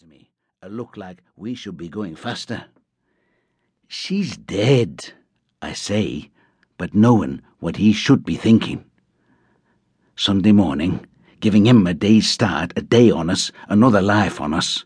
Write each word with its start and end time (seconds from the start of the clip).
to 0.00 0.06
me, 0.06 0.28
a 0.60 0.68
look 0.68 0.96
like 0.96 1.22
we 1.36 1.54
should 1.54 1.76
be 1.76 1.88
going 1.88 2.16
faster. 2.16 2.64
She's 3.86 4.36
dead, 4.36 5.12
I 5.62 5.72
say, 5.72 6.32
but 6.76 6.94
knowing 6.94 7.42
what 7.60 7.76
he 7.76 7.92
should 7.92 8.24
be 8.24 8.34
thinking. 8.34 8.84
Sunday 10.16 10.50
morning, 10.50 11.06
giving 11.38 11.66
him 11.66 11.86
a 11.86 11.94
day's 11.94 12.28
start, 12.28 12.72
a 12.74 12.82
day 12.82 13.08
on 13.08 13.30
us, 13.30 13.52
another 13.68 14.02
life 14.02 14.40
on 14.40 14.52
us. 14.52 14.84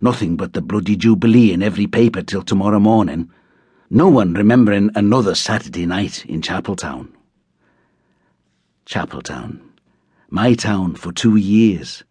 Nothing 0.00 0.36
but 0.36 0.54
the 0.54 0.62
bloody 0.62 0.96
Jubilee 0.96 1.52
in 1.52 1.62
every 1.62 1.86
paper 1.86 2.22
till 2.22 2.42
tomorrow 2.42 2.80
morning. 2.80 3.30
No 3.90 4.08
one 4.08 4.32
remembering 4.32 4.90
another 4.94 5.34
Saturday 5.34 5.84
night 5.84 6.24
in 6.24 6.40
Chapeltown. 6.40 7.12
Chapeltown, 8.86 9.60
my 10.30 10.54
town 10.54 10.94
for 10.94 11.12
two 11.12 11.36
years. 11.36 12.04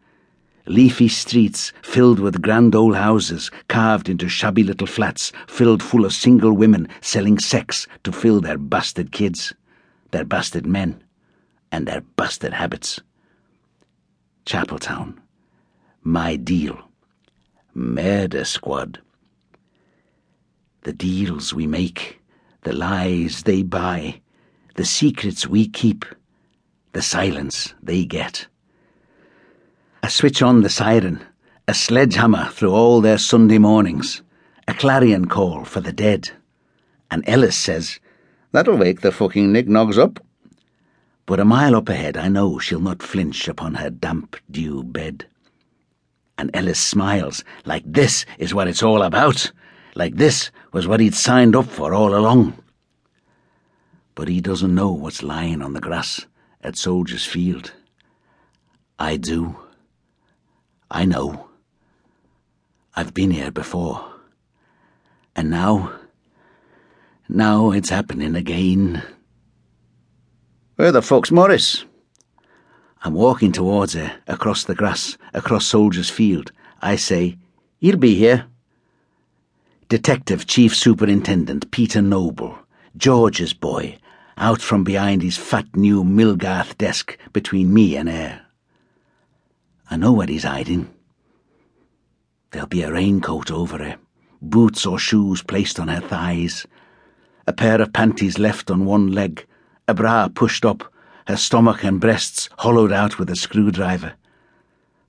Leafy 0.68 1.08
streets 1.08 1.72
filled 1.84 2.20
with 2.20 2.42
grand 2.42 2.74
old 2.74 2.96
houses 2.96 3.52
carved 3.68 4.10
into 4.10 4.28
shabby 4.28 4.64
little 4.64 4.88
flats 4.88 5.32
filled 5.48 5.84
full 5.84 6.06
of 6.06 6.14
single 6.14 6.54
women 6.54 6.88
selling 7.02 7.38
sex 7.38 7.88
to 8.04 8.12
fill 8.12 8.42
their 8.42 8.58
busted 8.58 9.12
kids, 9.12 9.54
their 10.12 10.26
busted 10.26 10.66
men, 10.66 11.04
and 11.72 11.88
their 11.88 12.02
busted 12.02 12.54
habits. 12.54 13.00
Chapeltown, 14.46 15.18
my 16.04 16.36
deal. 16.36 16.80
Murder 17.74 18.46
squad. 18.46 19.02
The 20.82 20.94
deals 20.94 21.54
we 21.54 21.68
make, 21.68 22.22
the 22.62 22.74
lies 22.74 23.44
they 23.44 23.62
buy, 23.62 24.22
the 24.76 24.86
secrets 24.86 25.46
we 25.46 25.68
keep, 25.68 26.06
the 26.94 27.02
silence 27.02 27.74
they 27.84 28.06
get. 28.06 28.48
I 30.06 30.08
switch 30.08 30.44
on 30.44 30.62
the 30.62 30.70
siren, 30.70 31.20
a 31.68 31.74
sledgehammer 31.74 32.52
through 32.52 32.74
all 32.74 33.02
their 33.02 33.18
Sunday 33.18 33.58
mornings, 33.58 34.22
a 34.68 34.74
clarion 34.76 35.26
call 35.26 35.66
for 35.66 35.82
the 35.82 35.92
dead. 35.92 36.30
And 37.10 37.28
Ellis 37.28 37.58
says, 37.58 38.00
That'll 38.52 38.78
wake 38.78 39.02
the 39.02 39.12
fucking 39.12 39.52
knick-knocks 39.52 39.98
up. 39.98 40.24
But 41.26 41.40
a 41.40 41.44
mile 41.44 41.76
up 41.76 41.90
ahead, 41.90 42.18
I 42.18 42.28
know 42.28 42.60
she'll 42.60 42.82
not 42.82 43.02
flinch 43.02 43.48
upon 43.48 43.74
her 43.74 43.90
damp 43.90 44.36
dew 44.52 44.84
bed. 44.84 45.26
And 46.38 46.52
Ellis 46.54 46.80
smiles, 46.80 47.44
like 47.66 47.84
this 47.88 48.28
is 48.38 48.54
what 48.54 48.68
it's 48.68 48.84
all 48.84 49.02
about, 49.02 49.52
like 49.96 50.18
this 50.18 50.52
was 50.72 50.88
what 50.88 51.00
he'd 51.00 51.16
signed 51.16 51.56
up 51.56 51.66
for 51.66 51.96
all 51.96 52.14
along. 52.14 52.54
But 54.14 54.28
he 54.28 54.40
doesn't 54.40 54.76
know 54.76 54.92
what's 54.92 55.24
lying 55.24 55.64
on 55.64 55.74
the 55.74 55.82
grass 55.82 56.28
at 56.62 56.78
Soldiers 56.78 57.26
Field. 57.26 57.74
I 59.00 59.18
do. 59.18 59.56
I 60.90 61.06
know. 61.06 61.50
I've 62.96 63.14
been 63.14 63.32
here 63.32 63.52
before. 63.52 64.06
And 65.36 65.50
now, 65.50 65.92
now 67.28 67.72
it's 67.72 67.90
happening 67.90 68.36
again. 68.36 69.04
Where 70.76 70.92
the 70.92 71.02
fuck's 71.02 71.32
Morris? 71.32 71.86
I'm 73.04 73.14
walking 73.14 73.52
towards 73.52 73.94
her, 73.94 74.16
across 74.28 74.64
the 74.64 74.76
grass, 74.76 75.18
across 75.34 75.66
Soldiers 75.66 76.10
Field. 76.10 76.52
I 76.82 76.96
say, 76.96 77.38
He'll 77.80 77.98
be 77.98 78.16
here. 78.16 78.48
Detective 79.90 80.48
Chief 80.48 80.76
Superintendent 80.76 81.70
Peter 81.72 82.02
Noble, 82.02 82.58
George's 82.98 83.54
boy, 83.54 83.98
out 84.38 84.62
from 84.62 84.84
behind 84.84 85.22
his 85.22 85.38
fat 85.38 85.76
new 85.76 86.04
Millgarth 86.04 86.78
desk 86.78 87.18
between 87.34 87.74
me 87.74 87.96
and 87.96 88.10
her. 88.10 88.45
I 89.90 89.98
know 89.98 90.12
where 90.12 90.28
he's 90.28 90.44
hiding. 90.44 90.90
There'll 92.52 92.68
be 92.68 92.84
a 92.84 92.92
raincoat 92.92 93.52
over 93.52 93.78
her, 93.78 93.98
boots 94.42 94.86
or 94.86 94.98
shoes 94.98 95.42
placed 95.42 95.80
on 95.80 95.88
her 95.88 96.02
thighs, 96.02 96.66
a 97.48 97.54
pair 97.54 97.82
of 97.82 97.94
panties 97.94 98.40
left 98.40 98.72
on 98.72 98.86
one 98.86 99.12
leg, 99.12 99.46
a 99.88 99.94
bra 99.94 100.28
pushed 100.28 100.66
up, 100.66 100.92
her 101.28 101.38
stomach 101.38 101.84
and 101.84 102.00
breasts 102.00 102.50
hollowed 102.60 102.92
out 102.92 103.20
with 103.20 103.30
a 103.30 103.36
screwdriver, 103.36 104.14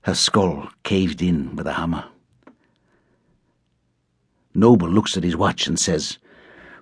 her 0.02 0.14
skull 0.14 0.68
caved 0.82 1.22
in 1.22 1.56
with 1.56 1.66
a 1.66 1.74
hammer. 1.74 2.04
Noble 4.54 4.88
looks 4.88 5.16
at 5.16 5.24
his 5.24 5.36
watch 5.36 5.66
and 5.66 5.78
says, 5.78 6.18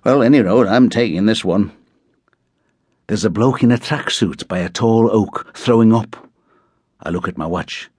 Well, 0.03 0.23
any 0.23 0.39
road, 0.39 0.67
I'm 0.67 0.89
taking 0.89 1.25
this 1.25 1.43
one. 1.43 1.71
There's 3.07 3.25
a 3.25 3.29
bloke 3.29 3.63
in 3.63 3.71
a 3.71 3.77
tracksuit 3.77 4.47
by 4.47 4.59
a 4.59 4.69
tall 4.69 5.09
oak 5.11 5.51
throwing 5.55 5.93
up. 5.93 6.24
I 7.05 7.09
look 7.11 7.27
at 7.27 7.37
my 7.37 7.45
watch. 7.45 7.89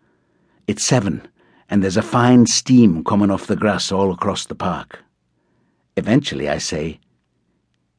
It's 0.67 0.85
seven, 0.85 1.29
and 1.71 1.81
there's 1.83 1.97
a 1.97 2.03
fine 2.03 2.47
steam 2.47 3.05
coming 3.05 3.31
off 3.31 3.47
the 3.47 3.55
grass 3.55 3.93
all 3.93 4.13
across 4.13 4.45
the 4.45 4.57
park. 4.57 4.99
Eventually 5.97 6.49
I 6.49 6.59
say, 6.59 6.99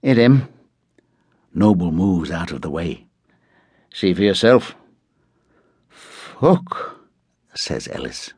It 0.02 0.18
him. 0.18 0.50
Noble 1.54 1.92
moves 1.94 2.30
out 2.30 2.52
of 2.52 2.62
the 2.62 2.70
way. 2.70 3.06
See 3.94 4.14
for 4.14 4.22
yourself. 4.22 4.76
Fuck, 5.90 7.00
says 7.56 7.88
Ellis. 7.92 8.34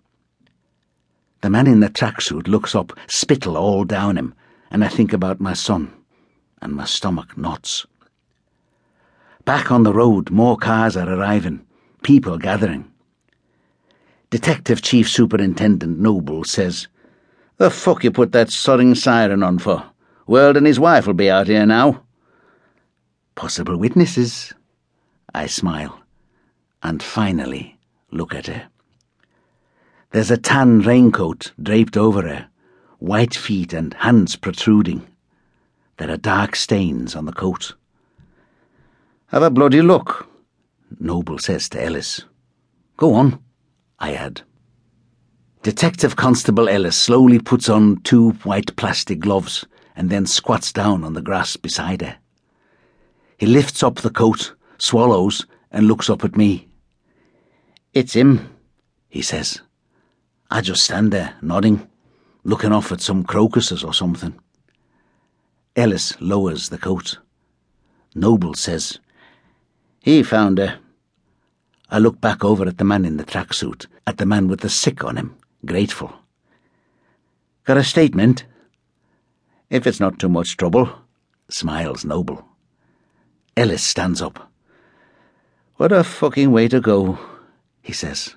The 1.42 1.50
man 1.50 1.68
in 1.68 1.80
the 1.80 1.90
tracksuit 1.90 2.48
looks 2.48 2.76
up, 2.76 2.94
spittle 3.08 3.58
all 3.58 3.84
down 3.84 4.16
him, 4.16 4.36
and 4.70 4.84
I 4.84 4.90
think 4.90 5.12
about 5.12 5.40
my 5.40 5.54
son, 5.54 5.92
and 6.62 6.74
my 6.74 6.86
stomach 6.86 7.36
knots. 7.36 7.88
Back 9.44 9.72
on 9.72 9.84
the 9.84 9.94
road, 9.94 10.30
more 10.30 10.56
cars 10.56 10.96
are 10.96 11.10
arriving, 11.10 11.66
people 12.02 12.38
gathering. 12.38 12.90
Detective 14.30 14.82
Chief 14.82 15.10
Superintendent 15.10 16.00
Noble 16.00 16.44
says, 16.44 16.88
The 17.58 17.72
fuck 17.72 18.04
you 18.04 18.12
put 18.12 18.32
that 18.34 18.50
sodding 18.50 18.96
siren 18.96 19.42
on 19.42 19.60
for? 19.60 19.84
World 20.28 20.58
and 20.58 20.68
his 20.68 20.80
wife 20.80 21.08
will 21.08 21.16
be 21.16 21.32
out 21.32 21.48
here 21.48 21.66
now. 21.66 22.04
Possible 23.34 23.76
witnesses. 23.76 24.54
I 25.34 25.48
smile, 25.48 26.00
and 26.84 27.02
finally 27.02 27.80
look 28.12 28.36
at 28.36 28.48
her. 28.48 28.68
There's 30.12 30.32
a 30.32 30.38
tan 30.38 30.82
raincoat 30.82 31.52
draped 31.62 31.98
over 31.98 32.22
her, 32.22 32.50
white 33.00 33.36
feet 33.36 33.74
and 33.74 33.94
hands 33.96 34.36
protruding. 34.36 35.08
There 35.98 36.12
are 36.12 36.18
dark 36.18 36.56
stains 36.56 37.16
on 37.16 37.26
the 37.26 37.34
coat. 37.34 37.74
Have 39.28 39.44
a 39.44 39.50
bloody 39.50 39.82
look, 39.82 40.29
Noble 41.00 41.38
says 41.38 41.70
to 41.70 41.84
Ellis. 41.84 42.24
Go 42.98 43.14
on, 43.14 43.42
I 44.00 44.14
add. 44.14 44.42
Detective 45.62 46.16
Constable 46.16 46.70
Ellis 46.70 46.96
slowly 46.96 47.40
puts 47.40 47.68
on 47.68 48.02
two 48.02 48.32
white 48.44 48.76
plastic 48.78 49.20
gloves 49.20 49.66
and 49.96 50.10
then 50.10 50.26
squats 50.26 50.72
down 50.72 51.04
on 51.04 51.14
the 51.14 51.22
grass 51.22 51.58
beside 51.58 52.02
her. 52.02 52.18
He 53.38 53.46
lifts 53.46 53.84
up 53.84 53.96
the 53.96 54.10
coat, 54.10 54.54
swallows, 54.78 55.46
and 55.72 55.88
looks 55.88 56.10
up 56.10 56.24
at 56.24 56.38
me. 56.38 56.70
It's 57.94 58.14
him, 58.14 58.50
he 59.10 59.22
says. 59.22 59.62
I 60.50 60.62
just 60.62 60.84
stand 60.84 61.12
there, 61.12 61.36
nodding, 61.42 61.88
looking 62.44 62.72
off 62.72 62.92
at 62.92 63.02
some 63.02 63.24
crocuses 63.24 63.84
or 63.84 63.94
something. 63.94 64.40
Ellis 65.76 66.20
lowers 66.20 66.70
the 66.70 66.78
coat. 66.78 67.18
Noble 68.16 68.54
says, 68.54 69.00
He 70.10 70.24
found 70.24 70.58
her. 70.58 70.80
I 71.92 72.00
look 72.00 72.20
back 72.20 72.44
over 72.44 72.68
at 72.68 72.80
the 72.80 72.84
man 72.84 73.06
in 73.06 73.18
the 73.18 73.24
tracksuit, 73.24 73.86
at 74.08 74.18
the 74.18 74.26
man 74.26 74.48
with 74.48 74.62
the 74.62 74.68
sick 74.68 75.04
on 75.04 75.18
him, 75.18 75.36
grateful. 75.64 76.12
Got 77.64 77.78
a 77.78 77.84
statement? 77.84 78.44
If 79.70 79.86
it's 79.86 80.00
not 80.00 80.18
too 80.18 80.28
much 80.28 80.58
trouble, 80.58 80.90
smiles 81.48 82.04
Noble. 82.04 82.44
Ellis 83.56 83.84
stands 83.84 84.20
up. 84.20 84.52
What 85.78 85.92
a 85.92 86.04
fucking 86.04 86.52
way 86.52 86.68
to 86.70 86.82
go, 86.82 87.20
he 87.84 87.94
says. 87.94 88.34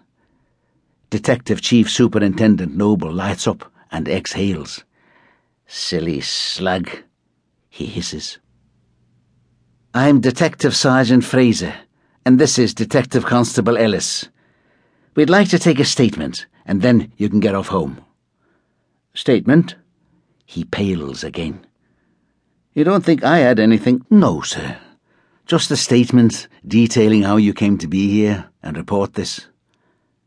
Detective 1.09 1.63
Chief 1.63 1.91
Superintendent 1.91 2.77
Noble 2.77 3.11
lights 3.11 3.47
up 3.47 3.73
and 3.91 4.09
exhales. 4.09 4.85
Silly 5.67 6.21
slug, 6.21 6.91
he 7.71 7.87
hisses. 7.87 8.41
I'm 9.95 10.23
Detective 10.23 10.75
Sergeant 10.75 11.23
Fraser, 11.23 11.75
and 12.25 12.39
this 12.39 12.59
is 12.59 12.73
Detective 12.73 13.27
Constable 13.27 13.77
Ellis. 13.77 14.27
We'd 15.15 15.29
like 15.29 15.51
to 15.51 15.59
take 15.59 15.79
a 15.79 15.85
statement, 15.85 16.47
and 16.65 16.81
then 16.81 17.13
you 17.19 17.29
can 17.29 17.41
get 17.41 17.55
off 17.55 17.69
home. 17.69 18.03
Statement? 19.13 19.75
He 20.47 20.65
pales 20.65 21.23
again. 21.23 21.67
You 22.73 22.85
don't 22.85 23.05
think 23.05 23.23
I 23.23 23.41
had 23.41 23.61
anything? 23.61 24.07
No, 24.09 24.41
sir. 24.41 24.79
Just 25.45 25.71
a 25.71 25.77
statement 25.77 26.49
detailing 26.67 27.25
how 27.25 27.37
you 27.37 27.53
came 27.53 27.77
to 27.77 27.87
be 27.87 28.09
here 28.09 28.49
and 28.63 28.79
report 28.79 29.13
this. 29.13 29.47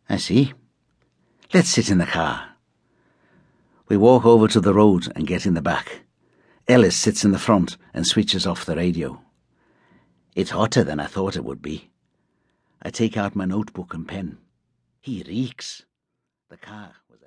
I 0.08 0.18
see. 0.18 0.54
Let's 1.56 1.70
sit 1.70 1.90
in 1.90 1.98
the 1.98 2.06
car. 2.06 2.50
We 3.88 3.98
walk 3.98 4.28
over 4.28 4.48
to 4.48 4.60
the 4.60 4.76
road 4.76 5.12
and 5.16 5.26
get 5.26 5.48
in 5.48 5.56
the 5.56 5.62
back. 5.64 6.02
Ellis 6.68 6.96
sits 6.96 7.26
in 7.26 7.32
the 7.32 7.40
front 7.40 7.78
and 7.96 8.06
switches 8.06 8.46
off 8.46 8.64
the 8.64 8.76
radio. 8.76 9.25
It's 10.36 10.50
hotter 10.50 10.84
than 10.84 11.00
I 11.00 11.06
thought 11.06 11.38
it 11.38 11.46
would 11.46 11.62
be. 11.62 11.92
I 12.82 12.90
take 12.90 13.16
out 13.16 13.38
my 13.38 13.46
notebook 13.46 13.94
and 13.94 14.06
pen. 14.06 14.38
He 15.00 15.24
reeks. 15.26 15.86
The 16.50 16.58
car 16.58 16.92
was 17.10 17.22
a 17.22 17.24